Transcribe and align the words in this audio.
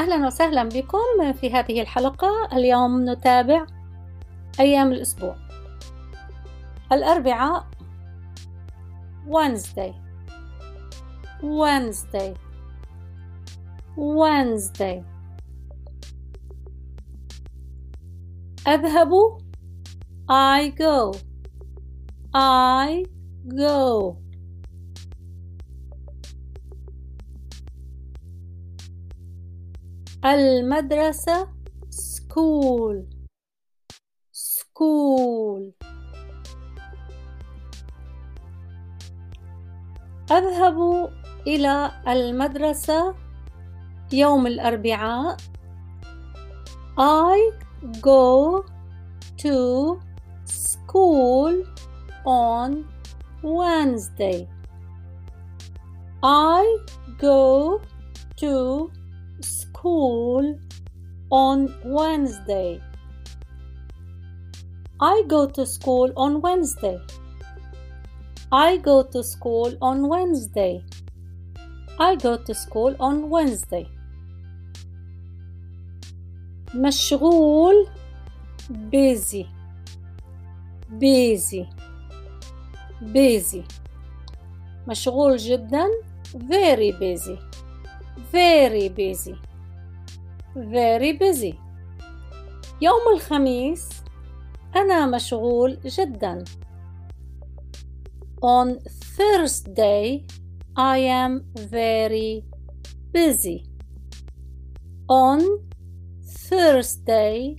أهلا 0.00 0.26
وسهلا 0.26 0.64
بكم 0.64 1.32
في 1.32 1.52
هذه 1.52 1.80
الحلقة. 1.80 2.28
اليوم 2.52 3.10
نتابع 3.10 3.66
أيام 4.60 4.92
الأسبوع. 4.92 5.36
الأربعاء 6.92 7.66
Wednesday. 9.26 9.92
Wednesday. 11.42 12.34
Wednesday. 13.96 15.04
أذهب. 18.66 19.12
I 20.30 20.68
go. 20.68 21.12
I 22.34 23.04
go. 23.48 24.16
المدرسة 30.24 31.48
school 31.90 33.04
school 34.32 35.72
أذهب 40.30 41.10
إلى 41.46 41.90
المدرسة 42.08 43.14
يوم 44.12 44.46
الأربعاء 44.46 45.36
I 46.98 47.50
go 48.00 48.64
to 49.38 50.00
school 50.44 51.64
on 52.26 52.84
Wednesday. 53.42 54.46
I 56.22 56.78
go 57.18 57.80
to 58.36 58.90
school 59.79 60.59
on 61.31 61.73
Wednesday. 61.83 62.81
I 64.99 65.23
go 65.27 65.47
to 65.47 65.65
school 65.65 66.11
on 66.15 66.41
Wednesday. 66.41 66.99
I 68.51 68.77
go 68.77 69.03
to 69.03 69.23
school 69.23 69.75
on 69.81 70.07
Wednesday. 70.07 70.83
I 71.99 72.15
go 72.15 72.37
to 72.37 72.53
school 72.53 72.95
on 72.99 73.29
Wednesday. 73.29 73.87
مشغول 76.75 77.87
busy 78.91 79.45
busy 80.99 81.65
busy 83.13 83.63
مشغول 84.87 85.37
جدا 85.37 85.85
very 86.35 86.91
busy 86.91 87.37
very 88.31 88.89
busy 88.89 89.35
very 90.56 91.12
busy 91.12 91.54
يوم 92.82 93.14
الخميس 93.14 93.88
أنا 94.76 95.06
مشغول 95.06 95.78
جدا 95.84 96.44
on 98.44 98.78
Thursday 99.16 100.26
I 100.76 100.98
am 100.98 101.44
very 101.56 102.44
busy 103.12 103.64
on 105.08 105.40
Thursday 106.48 107.56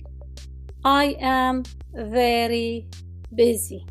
I 0.84 1.16
am 1.20 1.62
very 1.94 2.86
busy 3.34 3.86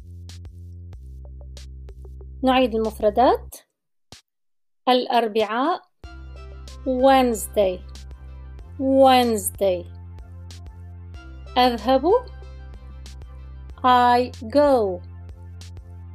نعيد 2.44 2.76
المفردات 2.76 3.56
الأربعاء 4.90 5.82
Wednesday 6.86 7.91
Wednesday 8.81 9.85
أذهب 11.59 12.05
I 13.85 14.33
go 14.53 15.01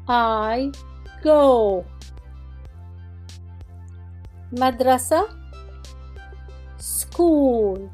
I 0.07 0.72
go 1.24 1.84
مدرسة 4.52 5.28
school 6.78 7.90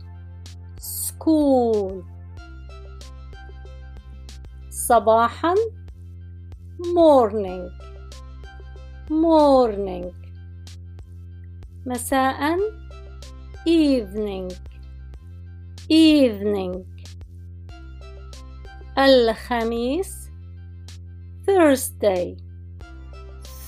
school 0.80 2.03
صباحا 4.69 5.56
morning 6.80 7.69
morning 9.09 10.13
مساء 11.85 12.58
evening 13.67 14.50
evening 15.89 16.84
الخميس 18.99 20.31
Thursday 21.47 22.37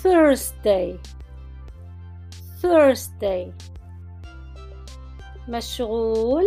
Thursday 0.03 0.99
Thursday 2.61 3.53
مشغول 5.49 6.45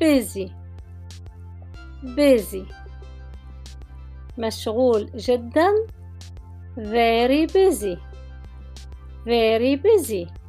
busy 0.00 0.50
busy 2.16 2.64
مشغول 4.38 5.10
جدا 5.16 5.72
very 6.78 7.46
busy 7.46 7.96
very 9.24 9.76
busy 9.76 10.43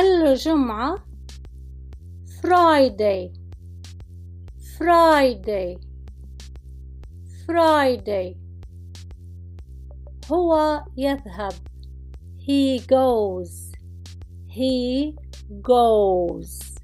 الجمعة 0.00 0.96
Friday 2.42 3.32
Friday 4.78 5.78
Friday 7.46 8.36
هو 10.32 10.84
يذهب 10.96 11.54
he 12.38 12.80
goes 12.80 13.72
he 14.48 15.14
goes 15.62 16.76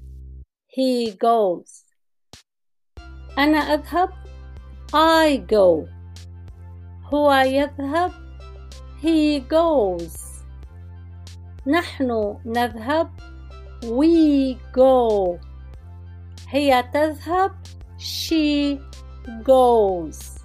he 0.67 1.11
goes 1.11 1.85
أنا 3.37 3.57
أذهب 3.57 4.09
I 4.93 5.37
go 5.37 5.87
هو 7.13 7.33
يذهب 7.33 8.11
he 9.01 9.39
goes 9.39 10.22
نحن 11.67 12.37
نذهب. 12.45 13.09
We 13.83 14.57
go. 14.73 15.39
هي 16.49 16.83
تذهب. 16.93 17.51
She 17.97 18.79
goes. 19.43 20.39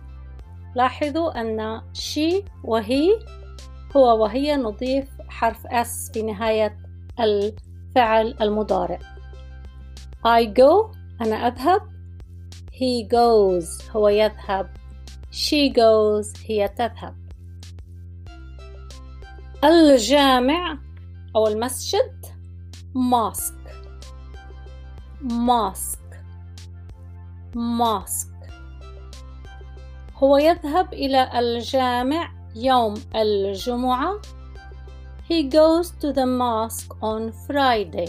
لاحظوا 0.74 1.40
أن 1.40 1.80
she 1.94 2.44
وهي 2.64 3.18
هو 3.96 4.22
وهي 4.22 4.56
نضيف 4.56 5.08
حرف 5.28 5.66
s 5.66 6.12
في 6.12 6.22
نهاية 6.22 6.78
الفعل 7.20 8.34
المضارع. 8.40 8.98
I 10.24 10.46
go. 10.46 10.96
أنا 11.20 11.36
أذهب. 11.46 11.80
He 12.72 13.08
goes. 13.08 13.96
هو 13.96 14.08
يذهب. 14.08 14.70
She 15.32 15.72
goes. 15.72 16.36
هي 16.46 16.68
تذهب. 16.68 17.14
الجامع 19.64 20.78
أو 21.38 21.46
المسجد 21.46 22.26
mosque 22.94 23.70
mosque 25.22 26.16
mosque 27.54 28.50
هو 30.16 30.38
يذهب 30.38 30.92
إلى 30.92 31.38
الجامع 31.38 32.30
يوم 32.56 32.94
الجمعة 33.14 34.20
He 35.28 35.42
goes 35.42 35.90
to 36.00 36.12
the 36.12 36.26
mosque 36.26 36.92
on 37.02 37.32
Friday. 37.46 38.08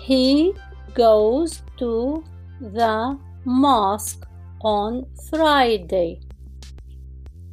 He 0.00 0.52
goes 0.94 1.62
to 1.78 2.24
the 2.60 3.16
mosque 3.44 4.26
on 4.60 5.06
Friday. 5.30 6.20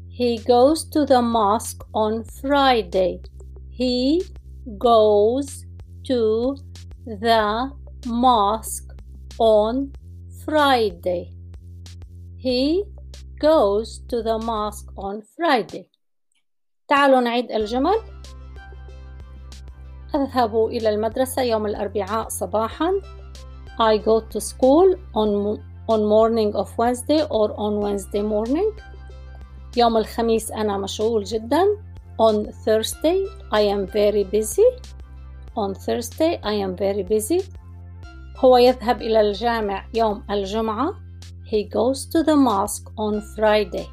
He 0.10 0.39
goes 0.39 0.83
to 0.94 1.06
the 1.06 1.21
mosque 1.21 1.83
on 1.94 2.24
Friday. 2.24 3.21
He 3.69 4.24
goes 4.77 5.65
to 6.07 6.57
the 7.06 7.71
mosque 8.06 8.89
on 9.39 9.91
Friday. 10.44 11.31
He 12.38 12.83
goes 13.39 14.00
to 14.09 14.21
the 14.21 14.38
mosque 14.39 14.89
on 14.97 15.21
Friday. 15.35 15.89
تعالوا 16.88 17.21
نعيد 17.21 17.51
الجمل. 17.51 18.00
أذهب 20.15 20.56
إلى 20.56 20.89
المدرسة 20.89 21.41
يوم 21.41 21.65
الأربعاء 21.65 22.29
صباحا. 22.29 22.91
I 23.79 23.97
go 23.97 24.19
to 24.21 24.39
school 24.39 24.95
on, 25.13 25.59
on 25.89 26.06
morning 26.06 26.56
of 26.56 26.77
Wednesday 26.77 27.23
or 27.29 27.53
on 27.57 27.79
Wednesday 27.79 28.21
morning. 28.21 28.71
يوم 29.77 29.97
الخميس 29.97 30.51
أنا 30.51 30.77
مشغول 30.77 31.23
جدا. 31.23 31.84
On 32.19 32.52
Thursday 32.64 33.25
I 33.52 33.61
am 33.61 33.87
very 33.87 34.25
busy. 34.25 34.69
on 35.56 35.75
Thursday 35.75 36.38
I 36.43 36.55
am 36.55 36.76
very 36.76 37.02
busy 37.02 37.43
هو 38.37 38.56
يذهب 38.56 39.02
إلى 39.02 39.20
الجامع 39.20 39.84
يوم 39.94 40.22
الجمعة 40.31 40.94
He 41.44 41.64
goes 41.64 42.06
to 42.06 42.22
the 42.22 42.37
mosque 42.37 42.88
on 42.96 43.20
Friday 43.37 43.88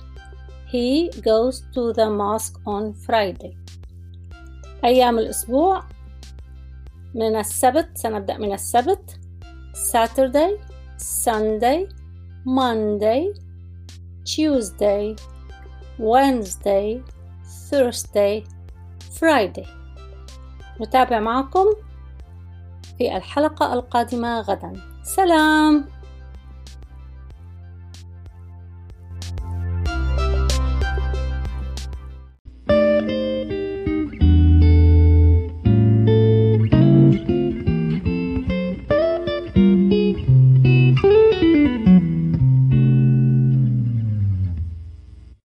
He 0.68 1.10
goes 1.22 1.64
to 1.74 1.94
the 1.94 2.10
mosque 2.10 2.60
on 2.66 2.94
Friday 2.94 3.58
أيام 4.84 5.20
الأسبوع 5.20 5.84
من 7.16 7.36
السبت 7.36 7.98
سنبدأ 7.98 8.38
من 8.38 8.54
السبت 8.54 9.20
Saturday 9.74 10.58
Sunday 10.98 11.88
Monday 12.46 13.34
Tuesday 14.26 15.16
Wednesday 16.00 17.02
Thursday 17.71 18.45
Friday. 19.21 19.69
نتابع 20.81 21.21
معكم 21.21 21.65
في 22.99 23.17
الحلقة 23.17 23.73
القادمة 23.73 24.41
غدا. 24.41 24.73
سلام! 25.03 25.89